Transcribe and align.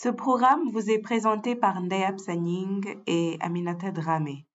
Ce 0.00 0.08
programme 0.08 0.70
vous 0.70 0.90
est 0.90 1.00
présenté 1.00 1.56
par 1.56 1.80
Ndayab 1.80 2.20
Sanying 2.20 3.00
et 3.08 3.36
Aminata 3.40 3.90
Dramé. 3.90 4.46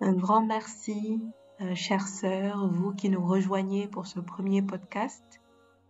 Un 0.00 0.12
grand 0.12 0.46
merci, 0.46 1.20
euh, 1.60 1.74
chères 1.74 2.06
sœurs, 2.06 2.68
vous 2.68 2.94
qui 2.94 3.10
nous 3.10 3.26
rejoignez 3.26 3.88
pour 3.88 4.06
ce 4.06 4.20
premier 4.20 4.62
podcast 4.62 5.40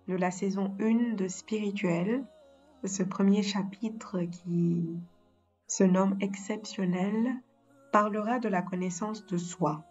de 0.08 0.14
la 0.14 0.30
saison 0.30 0.74
1 0.80 1.12
de 1.16 1.28
Spirituel, 1.28 2.24
ce 2.86 3.02
premier 3.02 3.42
chapitre 3.42 4.22
qui 4.22 4.96
se 5.66 5.84
nomme 5.84 6.16
Exceptionnel, 6.22 7.36
parlera 7.92 8.38
de 8.38 8.48
la 8.48 8.62
connaissance 8.62 9.26
de 9.26 9.36
soi 9.36 9.84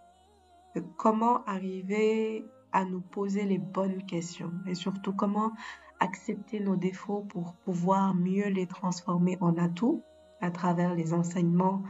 comment 0.97 1.43
arriver 1.45 2.45
à 2.71 2.85
nous 2.85 3.01
poser 3.01 3.43
les 3.43 3.57
bonnes 3.57 4.05
questions 4.05 4.53
et 4.65 4.75
surtout 4.75 5.13
comment 5.13 5.51
accepter 5.99 6.59
nos 6.59 6.75
défauts 6.75 7.25
pour 7.29 7.53
pouvoir 7.53 8.15
mieux 8.15 8.47
les 8.47 8.65
transformer 8.67 9.37
en 9.41 9.57
atouts 9.57 10.03
à 10.39 10.49
travers 10.49 10.95
les 10.95 11.13
enseignements 11.13 11.83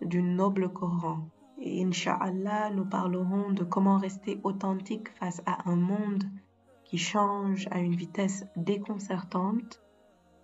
du 0.00 0.22
noble 0.22 0.72
Coran. 0.72 1.28
Et 1.58 1.82
Inch'Allah, 1.82 2.70
nous 2.70 2.84
parlerons 2.84 3.50
de 3.52 3.64
comment 3.64 3.98
rester 3.98 4.40
authentique 4.44 5.08
face 5.18 5.42
à 5.46 5.68
un 5.68 5.76
monde 5.76 6.24
qui 6.84 6.98
change 6.98 7.66
à 7.70 7.80
une 7.80 7.96
vitesse 7.96 8.46
déconcertante 8.56 9.82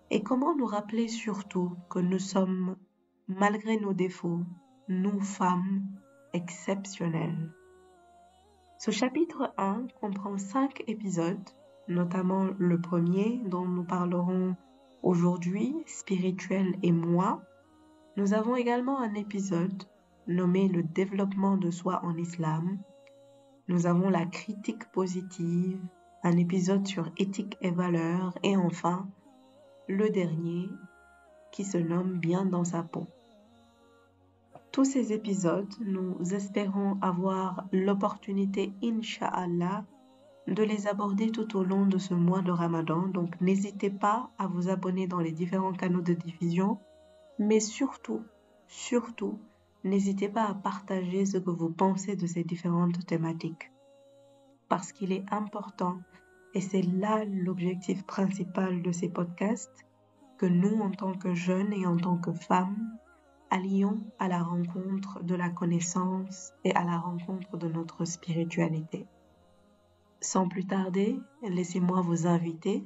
et 0.09 0.21
comment 0.21 0.55
nous 0.55 0.65
rappeler 0.65 1.07
surtout 1.07 1.71
que 1.89 1.99
nous 1.99 2.19
sommes, 2.19 2.75
malgré 3.27 3.79
nos 3.79 3.93
défauts, 3.93 4.41
nous 4.89 5.21
femmes 5.21 5.83
exceptionnelles. 6.33 7.53
Ce 8.85 8.91
chapitre 8.91 9.53
1 9.57 9.87
comprend 10.01 10.37
cinq 10.37 10.83
épisodes, 10.87 11.49
notamment 11.87 12.49
le 12.57 12.81
premier 12.81 13.41
dont 13.45 13.63
nous 13.63 13.85
parlerons 13.85 14.57
aujourd'hui, 15.03 15.73
Spirituel 15.85 16.75
et 16.83 16.91
moi. 16.91 17.41
Nous 18.17 18.33
avons 18.33 18.57
également 18.57 18.99
un 18.99 19.13
épisode 19.13 19.83
nommé 20.27 20.67
Le 20.67 20.83
développement 20.83 21.55
de 21.55 21.71
soi 21.71 22.01
en 22.03 22.17
islam. 22.17 22.77
Nous 23.69 23.87
avons 23.87 24.09
la 24.09 24.25
critique 24.25 24.91
positive, 24.91 25.79
un 26.21 26.35
épisode 26.35 26.85
sur 26.85 27.09
éthique 27.15 27.57
et 27.61 27.71
valeurs 27.71 28.37
et 28.43 28.57
enfin 28.57 29.07
le 29.87 30.09
dernier 30.09 30.67
qui 31.53 31.63
se 31.63 31.77
nomme 31.77 32.19
Bien 32.19 32.43
dans 32.43 32.65
sa 32.65 32.83
peau 32.83 33.07
tous 34.73 34.85
ces 34.85 35.13
épisodes, 35.13 35.71
nous 35.85 36.17
espérons 36.33 36.97
avoir 36.99 37.67
l'opportunité, 37.71 38.73
Inch'Allah, 38.83 39.85
de 40.47 40.63
les 40.63 40.87
aborder 40.87 41.29
tout 41.29 41.55
au 41.55 41.63
long 41.63 41.85
de 41.85 41.99
ce 41.99 42.15
mois 42.15 42.41
de 42.41 42.51
Ramadan. 42.51 43.07
Donc 43.07 43.39
n'hésitez 43.39 43.91
pas 43.91 44.31
à 44.39 44.47
vous 44.47 44.69
abonner 44.69 45.05
dans 45.05 45.19
les 45.19 45.31
différents 45.31 45.73
canaux 45.73 46.01
de 46.01 46.13
diffusion, 46.13 46.79
mais 47.37 47.59
surtout, 47.59 48.23
surtout, 48.65 49.37
n'hésitez 49.83 50.27
pas 50.27 50.45
à 50.45 50.55
partager 50.55 51.27
ce 51.27 51.37
que 51.37 51.51
vous 51.51 51.69
pensez 51.69 52.15
de 52.15 52.25
ces 52.25 52.43
différentes 52.43 53.05
thématiques. 53.05 53.71
Parce 54.69 54.91
qu'il 54.91 55.11
est 55.11 55.25
important, 55.31 55.99
et 56.55 56.61
c'est 56.61 56.81
là 56.81 57.23
l'objectif 57.25 58.07
principal 58.07 58.81
de 58.81 58.91
ces 58.91 59.09
podcasts, 59.09 59.85
que 60.39 60.47
nous, 60.47 60.81
en 60.81 60.89
tant 60.89 61.13
que 61.13 61.35
jeunes 61.35 61.73
et 61.73 61.85
en 61.85 61.95
tant 61.95 62.17
que 62.17 62.33
femmes, 62.33 62.97
allions 63.53 63.99
à 64.17 64.27
la 64.27 64.41
rencontre 64.41 65.23
de 65.23 65.35
la 65.35 65.49
connaissance 65.49 66.53
et 66.63 66.73
à 66.73 66.83
la 66.83 66.97
rencontre 66.97 67.55
de 67.55 67.67
notre 67.67 68.03
spiritualité. 68.03 69.05
Sans 70.21 70.47
plus 70.47 70.65
tarder, 70.65 71.19
laissez-moi 71.43 72.01
vous 72.01 72.25
inviter 72.25 72.83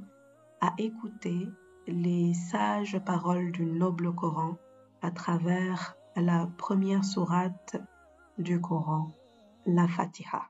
à 0.59 0.73
écouter 0.77 1.47
les 1.87 2.33
sages 2.33 2.99
paroles 3.05 3.53
du 3.53 3.65
noble 3.65 4.13
Coran 4.13 4.57
à 5.01 5.11
travers 5.11 5.95
la 6.17 6.49
première 6.57 7.05
sourate 7.05 7.77
du 8.37 8.59
Coran, 8.59 9.07
la 9.65 9.87
Fatiha. 9.87 10.49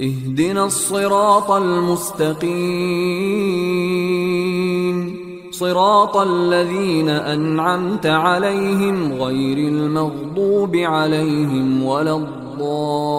اهدنا 0.00 0.64
الصراط 0.64 1.50
المستقيم 1.50 3.10
صراط 5.50 6.16
الذين 6.16 7.08
انعمت 7.08 8.06
عليهم 8.06 9.12
غير 9.12 9.58
المغضوب 9.58 10.76
عليهم 10.76 11.82
ولا 11.82 12.16
الضالين 12.16 13.10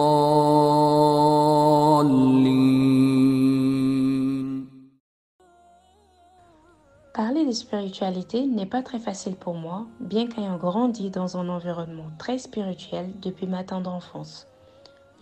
Parler 7.14 7.44
de 7.44 7.52
spiritualité 7.52 8.46
n'est 8.46 8.64
pas 8.66 8.82
très 8.82 8.98
facile 8.98 9.36
pour 9.36 9.54
moi, 9.54 9.84
bien 10.00 10.26
qu'ayant 10.26 10.56
grandi 10.56 11.10
dans 11.10 11.36
un 11.36 11.48
environnement 11.50 12.10
très 12.18 12.38
spirituel 12.38 13.10
depuis 13.20 13.46
ma 13.46 13.62
tendre 13.64 13.90
enfance. 13.90 14.46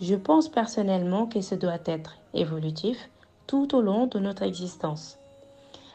Je 0.01 0.15
pense 0.15 0.49
personnellement 0.49 1.25
que 1.25 1.39
ce 1.39 1.55
doit 1.55 1.79
être 1.85 2.17
évolutif 2.33 3.09
tout 3.47 3.73
au 3.75 3.81
long 3.81 4.07
de 4.07 4.19
notre 4.19 4.43
existence. 4.43 5.17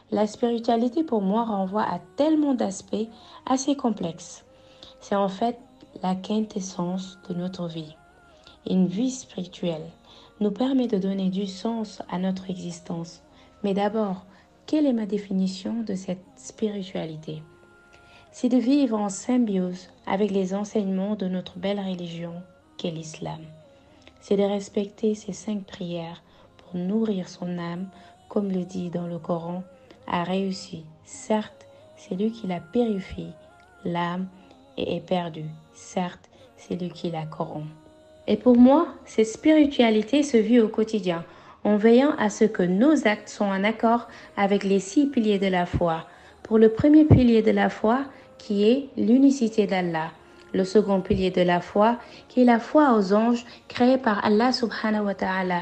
La 0.09 0.25
spiritualité 0.25 1.03
pour 1.03 1.21
moi 1.21 1.45
renvoie 1.45 1.83
à 1.83 1.99
tellement 2.15 2.55
d'aspects 2.55 3.07
assez 3.45 3.75
complexes. 3.75 4.43
C'est 5.01 5.15
en 5.15 5.29
fait 5.29 5.59
la 6.01 6.15
quintessence 6.15 7.19
de 7.29 7.35
notre 7.35 7.67
vie. 7.67 7.95
Une 8.67 8.87
vie 8.87 9.11
spirituelle 9.11 9.85
nous 10.39 10.51
permet 10.51 10.87
de 10.87 10.97
donner 10.97 11.29
du 11.29 11.45
sens 11.45 12.01
à 12.09 12.17
notre 12.17 12.49
existence. 12.49 13.21
Mais 13.63 13.75
d'abord, 13.75 14.25
quelle 14.65 14.87
est 14.87 14.93
ma 14.93 15.05
définition 15.05 15.83
de 15.83 15.93
cette 15.93 16.25
spiritualité? 16.37 17.43
C'est 18.31 18.49
de 18.49 18.57
vivre 18.57 18.97
en 18.97 19.09
symbiose 19.09 19.89
avec 20.07 20.31
les 20.31 20.55
enseignements 20.55 21.15
de 21.15 21.27
notre 21.27 21.59
belle 21.59 21.79
religion 21.79 22.33
qu'est 22.77 22.91
l'islam 22.91 23.41
c'est 24.21 24.37
de 24.37 24.43
respecter 24.43 25.15
ces 25.15 25.33
cinq 25.33 25.63
prières 25.65 26.23
pour 26.57 26.79
nourrir 26.79 27.27
son 27.27 27.57
âme, 27.57 27.87
comme 28.29 28.51
le 28.51 28.63
dit 28.63 28.89
dans 28.89 29.07
le 29.07 29.17
Coran, 29.17 29.63
a 30.07 30.23
réussi. 30.23 30.85
Certes, 31.03 31.67
c'est 31.97 32.15
lui 32.15 32.31
qui 32.31 32.47
la 32.47 32.59
purifie, 32.59 33.33
l'âme, 33.83 34.27
et 34.77 34.95
est 34.95 35.05
perdue. 35.05 35.49
Certes, 35.73 36.29
c'est 36.55 36.79
lui 36.79 36.89
qui 36.89 37.11
la 37.11 37.25
corrompt. 37.25 37.67
Et 38.27 38.37
pour 38.37 38.55
moi, 38.55 38.87
cette 39.05 39.27
spiritualité 39.27 40.23
se 40.23 40.37
vit 40.37 40.59
au 40.59 40.69
quotidien, 40.69 41.25
en 41.63 41.75
veillant 41.75 42.15
à 42.17 42.29
ce 42.29 42.45
que 42.45 42.63
nos 42.63 43.07
actes 43.07 43.29
soient 43.29 43.47
en 43.47 43.63
accord 43.63 44.07
avec 44.37 44.63
les 44.63 44.79
six 44.79 45.07
piliers 45.07 45.39
de 45.39 45.47
la 45.47 45.65
foi. 45.65 46.05
Pour 46.43 46.57
le 46.57 46.69
premier 46.69 47.05
pilier 47.05 47.41
de 47.41 47.51
la 47.51 47.69
foi, 47.69 48.03
qui 48.37 48.63
est 48.63 48.89
l'unicité 48.97 49.67
d'Allah 49.67 50.11
le 50.53 50.63
second 50.63 51.01
pilier 51.01 51.31
de 51.31 51.41
la 51.41 51.61
foi, 51.61 51.97
qui 52.27 52.41
est 52.41 52.45
la 52.45 52.59
foi 52.59 52.93
aux 52.95 53.13
anges 53.13 53.45
créés 53.67 53.97
par 53.97 54.23
Allah 54.25 54.51
subhanahu 54.51 55.05
wa 55.05 55.15
ta'ala. 55.15 55.61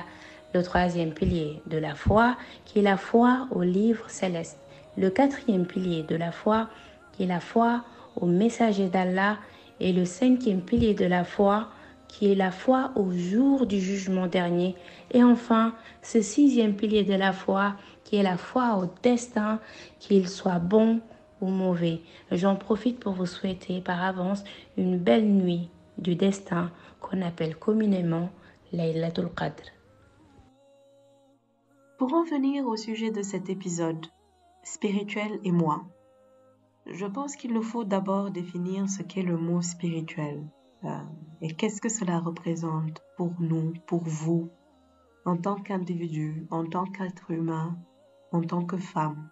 Le 0.54 0.64
troisième 0.64 1.12
pilier 1.12 1.62
de 1.68 1.78
la 1.78 1.96
foi, 1.96 2.36
qui 2.66 2.80
est 2.80 2.84
la 2.84 2.98
foi 2.98 3.48
aux 3.52 3.62
livres 3.62 4.10
célestes. 4.10 4.58
Le 4.98 5.10
quatrième 5.10 5.66
pilier 5.66 6.04
de 6.04 6.16
la 6.16 6.32
foi, 6.32 6.68
qui 7.14 7.24
est 7.24 7.28
la 7.28 7.40
foi 7.40 7.84
aux 8.16 8.26
messagers 8.26 8.88
d'Allah. 8.88 9.38
Et 9.80 9.94
le 9.94 10.06
cinquième 10.06 10.62
pilier 10.62 10.94
de 10.94 11.06
la 11.06 11.24
foi, 11.24 11.70
qui 12.08 12.32
est 12.32 12.36
la 12.36 12.52
foi 12.52 12.92
au 12.96 13.12
jour 13.12 13.66
du 13.66 13.80
jugement 13.80 14.28
dernier. 14.28 14.76
Et 15.12 15.24
enfin, 15.24 15.74
ce 16.02 16.22
sixième 16.22 16.76
pilier 16.76 17.04
de 17.04 17.14
la 17.14 17.32
foi, 17.32 17.76
qui 18.04 18.18
est 18.18 18.24
la 18.24 18.38
foi 18.38 18.80
au 18.82 18.90
destin, 19.04 19.60
qu'il 20.00 20.28
soit 20.28 20.60
bon 20.60 21.00
ou 21.42 21.48
mauvais. 21.48 22.02
J'en 22.32 22.56
profite 22.56 23.00
pour 23.00 23.14
vous 23.14 23.26
souhaiter 23.26 23.82
par 23.82 24.02
avance 24.04 24.44
une 24.78 24.98
belle 24.98 25.28
nuit 25.28 25.70
du 25.98 26.16
destin 26.16 26.72
qu'on 27.02 27.22
appelle 27.22 27.56
communément 27.56 28.30
Laylatul 28.72 29.30
Qadr. 29.36 29.64
Pour 31.98 32.14
en 32.14 32.24
venir 32.24 32.66
au 32.66 32.78
sujet 32.78 33.12
de 33.12 33.22
cet 33.22 33.50
épisode, 33.50 34.06
spirituel 34.64 35.40
et 35.44 35.52
moi, 35.52 35.84
je 36.86 37.06
pense 37.06 37.36
qu'il 37.36 37.54
nous 37.54 37.62
faut 37.62 37.84
d'abord 37.84 38.32
définir 38.32 38.90
ce 38.90 39.04
qu'est 39.04 39.22
le 39.22 39.38
mot 39.38 39.62
spirituel. 39.62 40.42
euh, 40.86 41.00
et 41.42 41.54
qu'est-ce 41.54 41.82
que 41.82 41.90
cela 41.90 42.20
représente 42.20 43.02
pour 43.18 43.34
nous, 43.40 43.74
pour 43.86 44.04
vous, 44.04 44.50
en 45.26 45.38
tant 45.38 45.56
qu'individu, 45.56 46.48
en 46.52 46.66
tant 46.66 46.86
qu'être 46.86 47.32
humain, 47.32 47.78
en 48.32 48.42
tant 48.42 48.66
que 48.66 48.78
femme. 48.78 49.30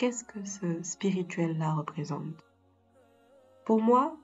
Qu'est-ce 0.00 0.24
que 0.24 0.42
ce 0.46 0.82
spirituel-là 0.82 1.74
représente? 1.74 2.46
Pour 3.66 3.82
moi, 3.82 4.16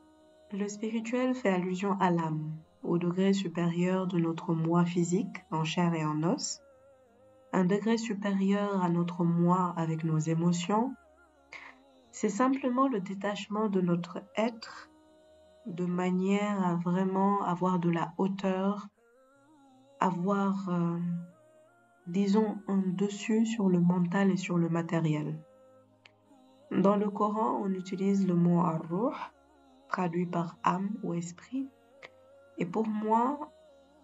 le 0.50 0.68
spirituel 0.68 1.34
fait 1.34 1.50
allusion 1.50 1.98
à 2.00 2.10
l'âme, 2.10 2.50
au 2.82 2.96
degré 2.96 3.34
supérieur 3.34 4.06
de 4.06 4.18
notre 4.18 4.54
moi 4.54 4.86
physique, 4.86 5.44
en 5.50 5.64
chair 5.64 5.92
et 5.92 6.02
en 6.02 6.22
os, 6.22 6.62
un 7.52 7.66
degré 7.66 7.98
supérieur 7.98 8.82
à 8.82 8.88
notre 8.88 9.22
moi 9.22 9.74
avec 9.76 10.02
nos 10.02 10.16
émotions. 10.16 10.94
C'est 12.10 12.30
simplement 12.30 12.88
le 12.88 13.00
détachement 13.00 13.68
de 13.68 13.82
notre 13.82 14.22
être 14.34 14.88
de 15.66 15.84
manière 15.84 16.66
à 16.66 16.76
vraiment 16.76 17.44
avoir 17.44 17.80
de 17.80 17.90
la 17.90 18.14
hauteur, 18.16 18.88
avoir, 20.00 20.70
euh, 20.70 20.98
disons, 22.06 22.56
un 22.66 22.82
dessus 22.96 23.44
sur 23.44 23.68
le 23.68 23.80
mental 23.80 24.30
et 24.30 24.38
sur 24.38 24.56
le 24.56 24.70
matériel. 24.70 25.38
Dans 26.72 26.96
le 26.96 27.08
Coran, 27.10 27.60
on 27.62 27.70
utilise 27.72 28.26
le 28.26 28.34
mot 28.34 28.60
arruh, 28.60 29.14
traduit 29.88 30.26
par 30.26 30.56
âme 30.64 30.90
ou 31.02 31.14
esprit. 31.14 31.68
Et 32.58 32.66
pour 32.66 32.88
moi, 32.88 33.52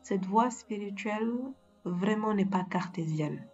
cette 0.02 0.26
voie 0.26 0.50
spirituelle 0.50 1.32
vraiment 1.84 2.34
n'est 2.34 2.46
pas 2.46 2.64
cartésienne. 2.64 3.44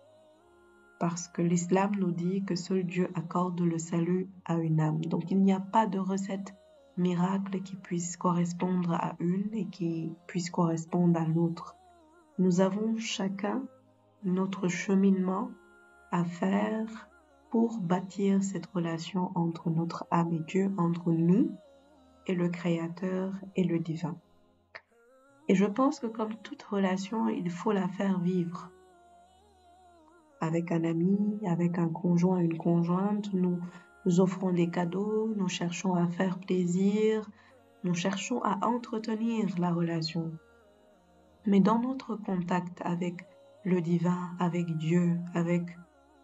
Parce 1.00 1.28
que 1.28 1.42
l'islam 1.42 1.92
nous 1.96 2.10
dit 2.10 2.44
que 2.44 2.54
seul 2.54 2.84
Dieu 2.84 3.08
accorde 3.14 3.60
le 3.60 3.78
salut 3.78 4.28
à 4.44 4.56
une 4.56 4.80
âme. 4.80 5.00
Donc 5.04 5.30
il 5.30 5.40
n'y 5.40 5.52
a 5.52 5.60
pas 5.60 5.86
de 5.86 5.98
recette 5.98 6.54
miracle 6.98 7.62
qui 7.62 7.76
puisse 7.76 8.16
correspondre 8.16 8.92
à 8.92 9.14
une 9.20 9.54
et 9.54 9.68
qui 9.68 10.12
puisse 10.26 10.50
correspondre 10.50 11.18
à 11.18 11.24
l'autre. 11.24 11.76
Nous 12.38 12.60
avons 12.60 12.96
chacun 12.98 13.62
notre 14.24 14.68
cheminement 14.68 15.50
à 16.10 16.24
faire 16.24 17.08
pour 17.50 17.78
bâtir 17.80 18.42
cette 18.42 18.66
relation 18.66 19.32
entre 19.34 19.70
notre 19.70 20.06
âme 20.10 20.32
et 20.32 20.40
Dieu, 20.40 20.70
entre 20.76 21.12
nous 21.12 21.50
et 22.26 22.34
le 22.34 22.48
Créateur 22.48 23.32
et 23.56 23.64
le 23.64 23.78
divin. 23.78 24.16
Et 25.48 25.54
je 25.54 25.64
pense 25.64 25.98
que 25.98 26.06
comme 26.06 26.34
toute 26.42 26.62
relation, 26.62 27.28
il 27.28 27.50
faut 27.50 27.72
la 27.72 27.88
faire 27.88 28.20
vivre. 28.20 28.70
Avec 30.40 30.70
un 30.70 30.84
ami, 30.84 31.40
avec 31.46 31.78
un 31.78 31.88
conjoint, 31.88 32.38
une 32.38 32.58
conjointe, 32.58 33.32
nous, 33.32 33.58
offrons 34.18 34.52
des 34.52 34.70
cadeaux, 34.70 35.32
nous 35.36 35.48
cherchons 35.48 35.94
à 35.94 36.06
faire 36.06 36.38
plaisir, 36.38 37.28
nous 37.82 37.94
cherchons 37.94 38.42
à 38.42 38.58
entretenir 38.66 39.48
la 39.58 39.72
relation. 39.72 40.32
Mais 41.46 41.60
dans 41.60 41.78
notre 41.78 42.16
contact 42.16 42.82
avec 42.84 43.26
le 43.64 43.80
divin, 43.80 44.36
avec 44.38 44.76
Dieu, 44.76 45.18
avec 45.34 45.62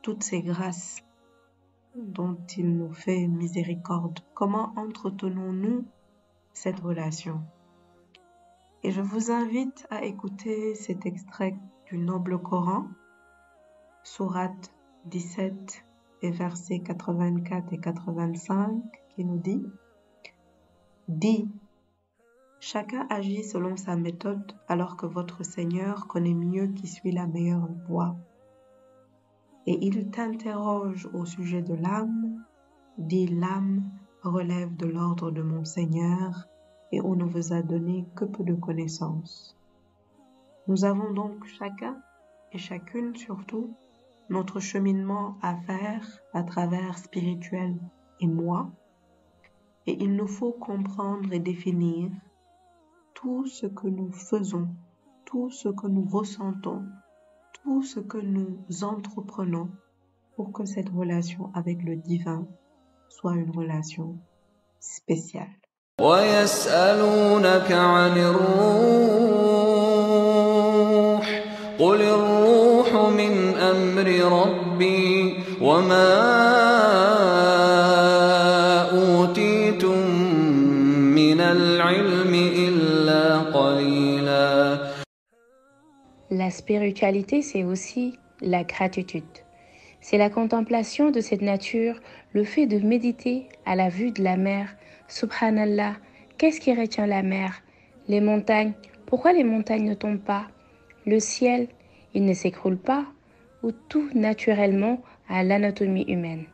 toutes 0.03 0.23
ces 0.23 0.43
grâces 0.43 1.03
dont 1.95 2.37
il 2.57 2.77
nous 2.77 2.93
fait 2.93 3.27
miséricorde, 3.27 4.21
comment 4.35 4.73
entretenons-nous 4.77 5.85
cette 6.53 6.81
relation? 6.81 7.41
Et 8.83 8.91
je 8.91 9.01
vous 9.01 9.31
invite 9.31 9.87
à 9.91 10.05
écouter 10.05 10.75
cet 10.75 11.07
extrait 11.07 11.57
du 11.87 11.99
noble 11.99 12.39
Coran, 12.39 12.87
sourate 14.03 14.73
17 15.07 15.85
et 16.23 16.31
versets 16.31 16.81
84 16.81 17.73
et 17.73 17.79
85 17.79 18.83
qui 19.15 19.25
nous 19.25 19.39
dit 19.39 19.65
Dis, 21.09 21.49
chacun 22.61 23.07
agit 23.09 23.45
selon 23.45 23.77
sa 23.77 23.95
méthode 23.95 24.53
alors 24.69 24.97
que 24.97 25.07
votre 25.07 25.45
Seigneur 25.45 26.07
connaît 26.09 26.35
mieux 26.35 26.69
qui 26.69 26.87
suit 26.87 27.13
la 27.13 27.27
meilleure 27.27 27.69
voie. 27.87 28.17
Et 29.67 29.79
il 29.87 30.11
t'interroge 30.11 31.09
au 31.15 31.25
sujet 31.25 31.63
de 31.63 31.75
l'âme, 31.75 32.45
dit 32.99 33.27
l'âme 33.27 33.83
relève 34.23 34.77
de 34.77 34.87
l'ordre 34.87 35.31
de 35.31 35.43
mon 35.43 35.65
Seigneur 35.65 36.47
et 36.93 37.01
on 37.01 37.15
ne 37.15 37.25
vous 37.25 37.53
a 37.53 37.63
donné 37.63 38.07
que 38.15 38.25
peu 38.25 38.45
de 38.45 38.55
connaissances. 38.55 39.57
Nous 40.69 40.85
avons 40.85 41.13
donc 41.13 41.45
chacun 41.47 41.97
et 42.53 42.59
chacune 42.59 43.17
surtout 43.17 43.75
notre 44.31 44.61
cheminement 44.61 45.37
à 45.43 45.57
faire 45.57 46.07
à 46.33 46.43
travers 46.43 46.97
spirituel 46.99 47.77
et 48.21 48.27
moi, 48.27 48.71
et 49.87 50.03
il 50.03 50.17
nous 50.17 50.27
faut 50.27 50.53
comprendre 50.53 51.33
et 51.33 51.41
définir 51.41 52.11
tout 53.15 53.47
ce 53.47 53.67
que 53.67 53.87
nous 53.87 54.11
faisons, 54.13 54.69
tout 55.27 55.51
ce 55.51 55.69
que 55.69 55.87
nous 55.87 56.07
ressentons, 56.07 56.85
tout 57.63 57.83
ce 57.83 58.01
que 58.01 58.19
nous 58.19 58.59
entreprenons 58.83 59.69
pour 60.37 60.53
que 60.53 60.65
cette 60.65 60.89
relation 60.89 61.51
avec 61.55 61.83
le 61.83 61.97
divin 61.97 62.47
soit 63.09 63.35
une 63.35 63.51
relation 63.51 64.19
spéciale. 64.81 65.49
La 86.45 86.51
spiritualité, 86.51 87.41
c'est 87.41 87.65
aussi 87.65 88.19
la 88.43 88.65
gratitude. 88.65 89.25
C'est 90.03 90.19
la 90.19 90.29
contemplation 90.29 91.11
de 91.11 91.21
cette 91.21 91.41
nature, 91.41 91.99
le 92.35 92.45
fait 92.45 92.67
de 92.67 92.87
méditer 92.87 93.49
à 93.65 93.75
la 93.77 93.89
vue 93.89 94.11
de 94.11 94.23
la 94.23 94.37
mer. 94.37 94.77
Subhanallah, 95.09 95.95
qu'est-ce 96.37 96.61
qui 96.61 96.75
retient 96.75 97.07
la 97.07 97.23
mer? 97.23 97.63
Les 98.09 98.21
montagnes. 98.21 98.75
Pourquoi 99.07 99.33
les 99.33 99.43
montagnes 99.43 99.89
ne 99.89 99.95
tombent 99.95 100.19
pas? 100.19 100.49
Le 101.07 101.19
ciel, 101.19 101.67
il 102.13 102.27
ne 102.27 102.35
s'écroule 102.35 102.77
pas? 102.77 103.07
Ou 103.63 103.73
tout 103.73 104.11
naturellement 104.13 105.01
à 105.31 105.45
l'anatomie 105.45 106.05
humaine? 106.09 106.45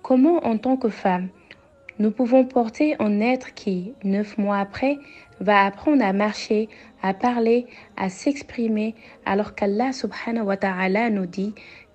Comment, 0.00 0.38
en 0.38 0.56
tant 0.56 0.78
que 0.78 0.88
femme, 0.88 1.28
nous 1.98 2.10
pouvons 2.10 2.44
porter 2.44 2.94
un 3.00 3.20
être 3.20 3.54
qui, 3.54 3.92
neuf 4.04 4.38
mois 4.38 4.58
après, 4.58 4.98
va 5.40 5.64
apprendre 5.64 6.04
à 6.04 6.12
marcher, 6.12 6.68
à 7.02 7.14
parler, 7.14 7.66
à 7.96 8.08
s'exprimer, 8.08 8.94
alors 9.24 9.54
qu'Allah 9.54 9.92
subhanahu 9.92 10.44
wa 10.44 10.56
ta'ala 10.56 11.10
nous 11.10 11.26
dit 11.26 11.54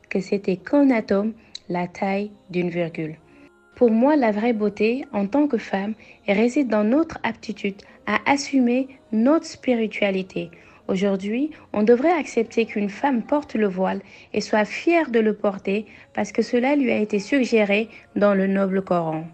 que 0.09 0.19
c'était 0.19 0.57
qu'un 0.57 0.89
atome, 0.91 1.33
la 1.69 1.87
taille 1.87 2.31
d'une 2.49 2.69
virgule. 2.69 3.15
Pour 3.75 3.91
moi, 3.91 4.15
la 4.15 4.31
vraie 4.31 4.53
beauté 4.53 5.05
en 5.13 5.25
tant 5.25 5.47
que 5.47 5.57
femme 5.57 5.93
réside 6.27 6.67
dans 6.67 6.83
notre 6.83 7.19
aptitude 7.23 7.81
à 8.05 8.19
assumer 8.29 8.87
notre 9.11 9.45
spiritualité. 9.45 10.51
Aujourd'hui, 10.87 11.51
on 11.71 11.83
devrait 11.83 12.11
accepter 12.11 12.65
qu'une 12.65 12.89
femme 12.89 13.23
porte 13.23 13.55
le 13.55 13.67
voile 13.67 14.01
et 14.33 14.41
soit 14.41 14.65
fière 14.65 15.09
de 15.09 15.19
le 15.19 15.33
porter 15.33 15.85
parce 16.13 16.33
que 16.33 16.41
cela 16.41 16.75
lui 16.75 16.91
a 16.91 16.97
été 16.97 17.19
suggéré 17.19 17.87
dans 18.15 18.33
le 18.33 18.47
noble 18.47 18.81
Coran. 18.81 19.25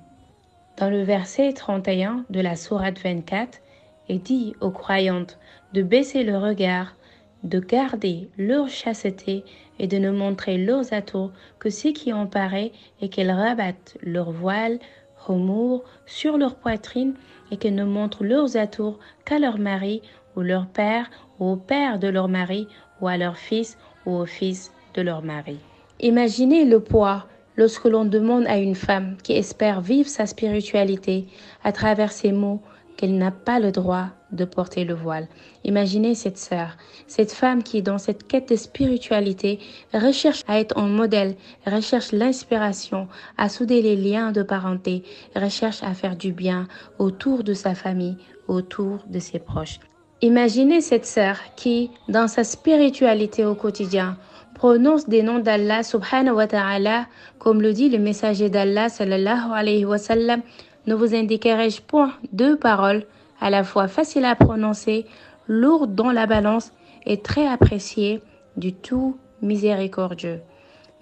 Dans 0.79 0.89
le 0.89 1.01
verset 1.03 1.51
31 1.51 2.23
de 2.29 2.39
la 2.39 2.55
Sourate 2.55 2.99
24, 2.99 3.59
et 4.07 4.17
dit 4.17 4.55
aux 4.61 4.71
croyantes 4.71 5.37
de 5.73 5.81
baisser 5.81 6.23
le 6.23 6.37
regard, 6.37 6.95
de 7.43 7.59
garder 7.59 8.29
leur 8.37 8.69
chasteté 8.69 9.43
et 9.77 9.87
de 9.87 9.97
ne 9.97 10.09
montrer 10.09 10.57
leurs 10.57 10.93
atours 10.93 11.33
que 11.59 11.69
ce 11.69 11.89
qui 11.89 12.13
en 12.13 12.27
paraît 12.27 12.71
et 13.01 13.09
qu'elles 13.09 13.29
rabattent 13.29 13.97
leur 14.01 14.31
voile, 14.31 14.79
humour 15.27 15.83
sur 16.05 16.37
leur 16.37 16.55
poitrine 16.55 17.13
et 17.51 17.57
qu'elles 17.57 17.75
ne 17.75 17.83
montrent 17.83 18.23
leurs 18.23 18.55
atours 18.55 18.99
qu'à 19.25 19.37
leur 19.37 19.59
mari 19.59 20.01
ou 20.37 20.41
leur 20.41 20.65
père 20.65 21.09
ou 21.39 21.51
au 21.51 21.55
père 21.57 21.99
de 21.99 22.07
leur 22.07 22.29
mari 22.29 22.69
ou 23.01 23.09
à 23.09 23.17
leur 23.17 23.35
fils 23.35 23.77
ou 24.05 24.13
au 24.13 24.25
fils 24.25 24.71
de 24.93 25.01
leur 25.01 25.23
mari. 25.23 25.59
Imaginez 25.99 26.63
le 26.63 26.79
poids 26.79 27.27
lorsque 27.59 27.83
l'on 27.83 28.05
demande 28.05 28.47
à 28.47 28.57
une 28.57 28.73
femme 28.73 29.17
qui 29.21 29.33
espère 29.33 29.81
vivre 29.81 30.07
sa 30.07 30.25
spiritualité 30.25 31.27
à 31.61 31.73
travers 31.73 32.13
ces 32.13 32.31
mots 32.31 32.61
qu'elle 32.95 33.17
n'a 33.17 33.31
pas 33.31 33.59
le 33.59 33.73
droit 33.73 34.07
de 34.31 34.45
porter 34.45 34.85
le 34.85 34.93
voile. 34.93 35.27
Imaginez 35.65 36.15
cette 36.15 36.37
sœur, 36.37 36.77
cette 37.07 37.33
femme 37.33 37.61
qui, 37.61 37.81
dans 37.81 37.97
cette 37.97 38.25
quête 38.27 38.47
de 38.47 38.55
spiritualité, 38.55 39.59
recherche 39.93 40.41
à 40.47 40.57
être 40.61 40.77
un 40.77 40.87
modèle, 40.87 41.35
recherche 41.65 42.13
l'inspiration, 42.13 43.09
à 43.37 43.49
souder 43.49 43.81
les 43.81 43.97
liens 43.97 44.31
de 44.31 44.41
parenté, 44.41 45.03
recherche 45.35 45.83
à 45.83 45.93
faire 45.93 46.15
du 46.15 46.31
bien 46.31 46.65
autour 46.97 47.43
de 47.43 47.53
sa 47.53 47.75
famille, 47.75 48.15
autour 48.47 48.99
de 49.09 49.19
ses 49.19 49.39
proches. 49.39 49.79
Imaginez 50.21 50.79
cette 50.79 51.05
sœur 51.05 51.37
qui, 51.57 51.91
dans 52.07 52.29
sa 52.29 52.45
spiritualité 52.45 53.45
au 53.45 53.55
quotidien, 53.55 54.17
prononce 54.59 55.07
des 55.07 55.23
noms 55.23 55.39
d'Allah 55.39 55.83
subhanahu 55.83 56.35
wa 56.35 56.45
ta'ala, 56.45 57.07
comme 57.37 57.61
le 57.61 57.71
dit 57.71 57.87
le 57.87 57.97
messager 57.97 58.49
d'Allah 58.49 58.89
sallallahu 58.89 59.53
alayhi 59.53 59.85
wa 59.85 59.97
sallam, 59.97 60.41
ne 60.85 60.95
vous 60.95 61.15
indiquerai-je 61.15 61.81
point 61.81 62.11
deux 62.33 62.57
paroles 62.57 63.05
à 63.39 63.49
la 63.49 63.63
fois 63.63 63.87
facile 63.87 64.25
à 64.25 64.35
prononcer, 64.35 65.05
lourde 65.47 65.95
dans 65.95 66.11
la 66.11 66.25
balance 66.25 66.73
et 67.05 67.21
très 67.21 67.47
appréciée 67.47 68.21
du 68.57 68.73
tout 68.73 69.17
miséricordieux. 69.41 70.41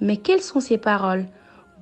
Mais 0.01 0.17
quelles 0.17 0.43
sont 0.43 0.59
ces 0.59 0.77
paroles? 0.77 1.25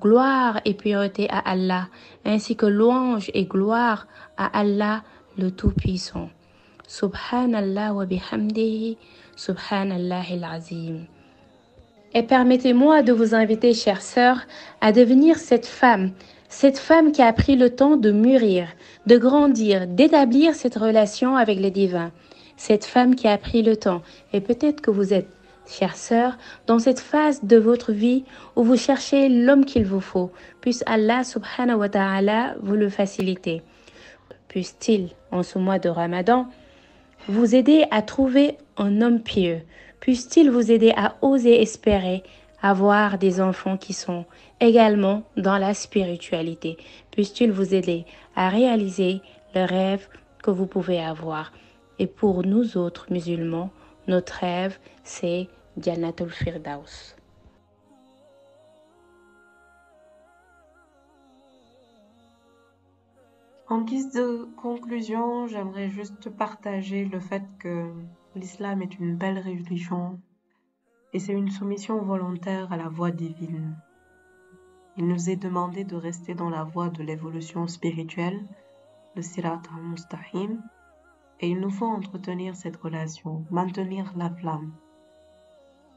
Gloire 0.00 0.62
et 0.64 0.72
pureté 0.72 1.28
à 1.28 1.40
Allah, 1.40 1.88
ainsi 2.24 2.56
que 2.56 2.64
louange 2.64 3.30
et 3.34 3.44
gloire 3.44 4.06
à 4.38 4.46
Allah 4.58 5.02
le 5.36 5.50
Tout-Puissant. 5.50 6.30
Subhanallah 6.86 7.92
wa 7.92 8.06
bihamdihi, 8.06 8.96
Subhanallah 9.36 10.22
al-Azim. 10.32 11.06
Et 12.16 12.22
permettez-moi 12.22 13.02
de 13.02 13.12
vous 13.12 13.34
inviter, 13.34 13.74
chères 13.74 14.00
sœurs, 14.00 14.38
à 14.80 14.90
devenir 14.90 15.36
cette 15.36 15.66
femme, 15.66 16.12
cette 16.48 16.78
femme 16.78 17.12
qui 17.12 17.20
a 17.20 17.30
pris 17.34 17.56
le 17.56 17.68
temps 17.68 17.98
de 17.98 18.10
mûrir, 18.10 18.68
de 19.04 19.18
grandir, 19.18 19.86
d'établir 19.86 20.54
cette 20.54 20.76
relation 20.76 21.36
avec 21.36 21.58
les 21.60 21.70
divins. 21.70 22.12
Cette 22.56 22.86
femme 22.86 23.16
qui 23.16 23.28
a 23.28 23.36
pris 23.36 23.62
le 23.62 23.76
temps. 23.76 24.00
Et 24.32 24.40
peut-être 24.40 24.80
que 24.80 24.90
vous 24.90 25.12
êtes 25.12 25.28
chère 25.66 25.94
sœur, 25.94 26.38
dans 26.66 26.78
cette 26.78 27.00
phase 27.00 27.44
de 27.44 27.58
votre 27.58 27.92
vie 27.92 28.24
où 28.56 28.62
vous 28.62 28.78
cherchez 28.78 29.28
l'homme 29.28 29.66
qu'il 29.66 29.84
vous 29.84 30.00
faut, 30.00 30.32
puisse 30.62 30.82
Allah 30.86 31.22
subhanahu 31.22 31.80
wa 31.80 31.90
ta'ala 31.90 32.54
vous 32.62 32.76
le 32.76 32.88
faciliter. 32.88 33.60
Puisse-t-il, 34.48 35.10
en 35.32 35.42
ce 35.42 35.58
mois 35.58 35.78
de 35.78 35.90
Ramadan, 35.90 36.46
vous 37.28 37.54
aider 37.54 37.84
à 37.90 38.00
trouver 38.00 38.56
un 38.78 39.02
homme 39.02 39.20
pieux. 39.20 39.60
Puisse-t-il 40.00 40.50
vous 40.50 40.70
aider 40.70 40.92
à 40.96 41.16
oser 41.22 41.60
espérer 41.60 42.22
avoir 42.62 43.18
des 43.18 43.40
enfants 43.40 43.76
qui 43.76 43.92
sont 43.92 44.24
également 44.60 45.24
dans 45.36 45.58
la 45.58 45.74
spiritualité? 45.74 46.76
Puisse-t-il 47.10 47.52
vous 47.52 47.74
aider 47.74 48.04
à 48.34 48.48
réaliser 48.48 49.20
le 49.54 49.64
rêve 49.64 50.08
que 50.42 50.50
vous 50.50 50.66
pouvez 50.66 51.00
avoir? 51.00 51.52
Et 51.98 52.06
pour 52.06 52.44
nous 52.44 52.76
autres 52.76 53.06
musulmans, 53.10 53.70
notre 54.06 54.34
rêve, 54.34 54.78
c'est 55.02 55.48
Janatul 55.78 56.30
Firdaus. 56.30 57.16
En 63.68 63.80
guise 63.80 64.12
de 64.12 64.46
conclusion, 64.56 65.48
j'aimerais 65.48 65.88
juste 65.90 66.30
partager 66.30 67.04
le 67.04 67.18
fait 67.18 67.42
que 67.58 67.90
l'islam 68.36 68.82
est 68.82 68.98
une 68.98 69.16
belle 69.16 69.38
religion 69.38 70.20
et 71.14 71.18
c'est 71.18 71.32
une 71.32 71.50
soumission 71.50 72.02
volontaire 72.02 72.70
à 72.70 72.76
la 72.76 72.88
voie 72.88 73.10
divine. 73.10 73.76
Il 74.98 75.08
nous 75.08 75.30
est 75.30 75.36
demandé 75.36 75.84
de 75.84 75.96
rester 75.96 76.34
dans 76.34 76.50
la 76.50 76.62
voie 76.62 76.90
de 76.90 77.02
l'évolution 77.02 77.66
spirituelle, 77.66 78.38
le 79.14 79.22
Sirat 79.22 79.62
al-Mustahim, 79.74 80.62
et 81.40 81.48
il 81.48 81.60
nous 81.60 81.70
faut 81.70 81.86
entretenir 81.86 82.56
cette 82.56 82.76
relation, 82.76 83.46
maintenir 83.50 84.12
la 84.16 84.28
flamme. 84.28 84.72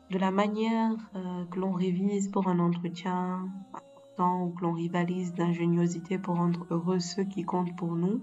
De 0.10 0.18
la 0.18 0.32
manière 0.32 0.96
euh, 1.16 1.46
que 1.46 1.60
l'on 1.60 1.74
révise 1.74 2.32
pour 2.32 2.48
un 2.48 2.60
entretien 2.60 3.50
important 3.74 4.46
ou 4.46 4.50
que 4.52 4.62
l'on 4.62 4.74
rivalise 4.74 5.34
d'ingéniosité 5.34 6.18
pour 6.18 6.38
rendre 6.38 6.66
heureux 6.70 7.00
ceux 7.00 7.26
qui 7.26 7.44
comptent 7.44 7.76
pour 7.76 7.96
nous, 7.96 8.22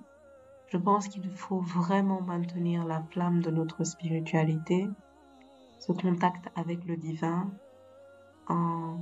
je 0.69 0.77
pense 0.77 1.09
qu'il 1.09 1.29
faut 1.31 1.61
vraiment 1.61 2.21
maintenir 2.21 2.85
la 2.85 3.03
flamme 3.03 3.41
de 3.41 3.51
notre 3.51 3.85
spiritualité, 3.85 4.89
ce 5.79 5.93
contact 5.93 6.51
avec 6.57 6.85
le 6.85 6.97
divin, 6.97 7.51
en 8.49 8.99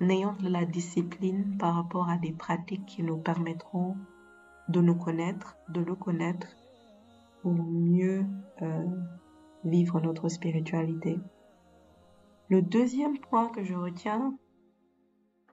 ayant 0.00 0.34
de 0.34 0.48
la 0.48 0.64
discipline 0.64 1.56
par 1.58 1.74
rapport 1.74 2.10
à 2.10 2.18
des 2.18 2.32
pratiques 2.32 2.86
qui 2.86 3.02
nous 3.02 3.16
permettront 3.16 3.96
de 4.68 4.80
nous 4.80 4.94
connaître, 4.94 5.56
de 5.68 5.80
le 5.80 5.94
connaître 5.94 6.48
pour 7.42 7.52
mieux 7.52 8.24
euh, 8.62 8.86
vivre 9.64 10.00
notre 10.00 10.28
spiritualité. 10.28 11.18
Le 12.48 12.62
deuxième 12.62 13.18
point 13.18 13.48
que 13.48 13.64
je 13.64 13.74
retiens, 13.74 14.36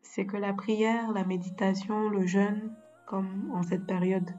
c'est 0.01 0.25
que 0.25 0.37
la 0.37 0.53
prière, 0.53 1.11
la 1.11 1.23
méditation, 1.23 2.09
le 2.09 2.25
jeûne, 2.25 2.73
comme 3.07 3.51
en 3.53 3.63
cette 3.63 3.85
période 3.85 4.29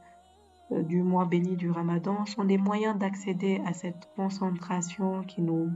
du 0.82 1.02
mois 1.02 1.26
béni 1.26 1.56
du 1.56 1.70
Ramadan, 1.70 2.24
sont 2.26 2.44
des 2.44 2.58
moyens 2.58 2.98
d'accéder 2.98 3.60
à 3.66 3.72
cette 3.72 4.08
concentration 4.16 5.22
qui 5.22 5.42
nous, 5.42 5.70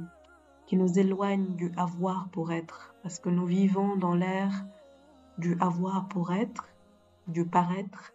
qui 0.67 0.77
nous 0.77 0.99
éloigne 0.99 1.55
du 1.57 1.73
avoir 1.77 2.29
pour 2.31 2.53
être, 2.53 2.95
parce 3.03 3.19
que 3.19 3.29
nous 3.29 3.47
vivons 3.47 3.97
dans 3.97 4.15
l'ère 4.15 4.67
du 5.39 5.57
avoir 5.61 6.09
pour 6.09 6.33
être, 6.33 6.69
du 7.29 7.45
paraître, 7.45 8.13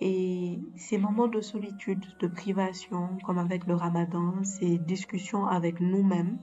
et 0.00 0.58
ces 0.76 0.96
moments 0.96 1.28
de 1.28 1.42
solitude, 1.42 2.04
de 2.20 2.26
privation, 2.26 3.18
comme 3.24 3.38
avec 3.38 3.66
le 3.66 3.74
ramadan, 3.74 4.42
ces 4.44 4.78
discussions 4.78 5.46
avec 5.46 5.80
nous-mêmes, 5.80 6.38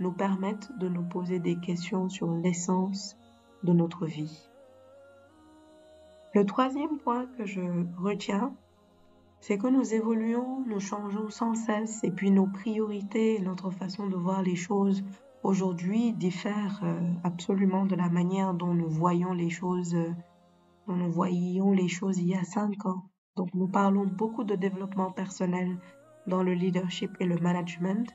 nous 0.00 0.12
permettent 0.12 0.70
de 0.78 0.88
nous 0.88 1.02
poser 1.02 1.38
des 1.38 1.56
questions 1.56 2.08
sur 2.08 2.30
l'essence 2.30 3.16
de 3.62 3.72
notre 3.72 4.06
vie. 4.06 4.47
Le 6.38 6.46
troisième 6.46 6.98
point 6.98 7.26
que 7.36 7.44
je 7.46 7.60
retiens, 7.96 8.54
c'est 9.40 9.58
que 9.58 9.66
nous 9.66 9.92
évoluons, 9.92 10.62
nous 10.68 10.78
changeons 10.78 11.30
sans 11.30 11.54
cesse, 11.56 12.04
et 12.04 12.12
puis 12.12 12.30
nos 12.30 12.46
priorités, 12.46 13.40
notre 13.40 13.70
façon 13.70 14.06
de 14.06 14.14
voir 14.14 14.42
les 14.42 14.54
choses 14.54 15.02
aujourd'hui 15.42 16.12
diffèrent 16.12 16.78
euh, 16.84 17.00
absolument 17.24 17.86
de 17.86 17.96
la 17.96 18.08
manière 18.08 18.54
dont 18.54 18.72
nous 18.72 18.88
voyons 18.88 19.32
les 19.32 19.50
choses 19.50 19.96
euh, 19.96 20.14
nous 20.86 21.10
voyions 21.10 21.72
les 21.72 21.88
choses 21.88 22.18
il 22.18 22.28
y 22.28 22.36
a 22.36 22.44
cinq 22.44 22.86
ans. 22.86 23.02
Donc 23.34 23.52
nous 23.52 23.66
parlons 23.66 24.06
beaucoup 24.06 24.44
de 24.44 24.54
développement 24.54 25.10
personnel 25.10 25.76
dans 26.28 26.44
le 26.44 26.54
leadership 26.54 27.16
et 27.18 27.26
le 27.26 27.38
management, 27.38 28.14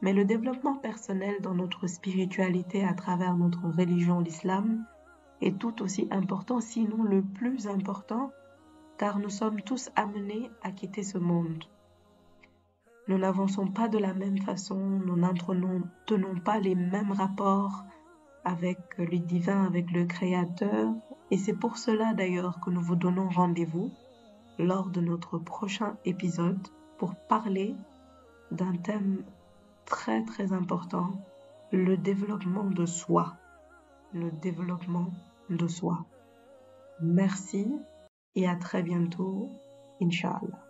mais 0.00 0.12
le 0.12 0.24
développement 0.24 0.76
personnel 0.76 1.34
dans 1.42 1.56
notre 1.56 1.88
spiritualité 1.88 2.84
à 2.84 2.94
travers 2.94 3.36
notre 3.36 3.66
religion, 3.66 4.20
l'islam, 4.20 4.86
est 5.40 5.58
tout 5.58 5.82
aussi 5.82 6.08
important, 6.10 6.60
sinon 6.60 7.02
le 7.02 7.22
plus 7.22 7.66
important, 7.66 8.30
car 8.98 9.18
nous 9.18 9.30
sommes 9.30 9.62
tous 9.62 9.90
amenés 9.96 10.50
à 10.62 10.72
quitter 10.72 11.02
ce 11.02 11.18
monde. 11.18 11.64
Nous 13.06 13.18
n'avançons 13.18 13.68
pas 13.68 13.88
de 13.88 13.98
la 13.98 14.12
même 14.12 14.38
façon, 14.38 14.78
nous 14.78 15.16
n'entenons 15.16 16.40
pas 16.44 16.58
les 16.58 16.74
mêmes 16.74 17.12
rapports 17.12 17.84
avec 18.44 18.78
le 18.98 19.18
divin, 19.18 19.64
avec 19.64 19.90
le 19.92 20.04
Créateur, 20.04 20.92
et 21.30 21.38
c'est 21.38 21.54
pour 21.54 21.78
cela 21.78 22.14
d'ailleurs 22.14 22.60
que 22.60 22.70
nous 22.70 22.80
vous 22.80 22.96
donnons 22.96 23.28
rendez-vous 23.28 23.90
lors 24.58 24.90
de 24.90 25.00
notre 25.00 25.38
prochain 25.38 25.96
épisode 26.04 26.66
pour 26.98 27.14
parler 27.14 27.74
d'un 28.50 28.76
thème 28.76 29.22
très 29.84 30.24
très 30.24 30.52
important, 30.52 31.12
le 31.72 31.96
développement 31.96 32.64
de 32.64 32.86
soi. 32.86 33.36
Le 34.14 34.30
développement 34.30 35.10
de 35.50 35.66
soi. 35.68 36.06
Merci 37.00 37.66
et 38.34 38.48
à 38.48 38.56
très 38.56 38.82
bientôt, 38.82 39.48
Inch'Allah. 40.00 40.67